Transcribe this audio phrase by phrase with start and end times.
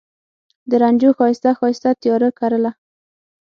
[0.69, 2.71] د رنجو ښایسته، ښایسته تیاره کرله